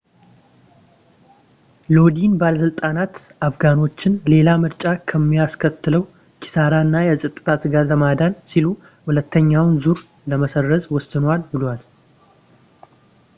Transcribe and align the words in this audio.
ሎዲን 1.95 2.31
ባለሥልጣናት 2.41 3.15
አፍጋኖችን 3.47 4.13
ሌላ 4.31 4.47
ምርጫ 4.63 4.81
ከሚያስከትለው 5.11 6.03
ኪሳራ 6.43 6.73
እና 6.87 6.95
የፀጥታ 7.09 7.47
ስጋት 7.65 7.87
ለማዳን 7.93 8.35
ሲሉ 8.53 8.65
ሁለተኛውን 9.09 9.77
ዙር 9.85 9.99
ለመሰረዝ 10.31 10.85
ወስነዋል 10.97 11.41
ብለዋል 11.55 11.83